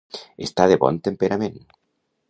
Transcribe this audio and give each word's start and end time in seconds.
Estar 0.45 0.65
de 0.71 0.79
bon 0.85 0.99
temperament. 1.09 1.65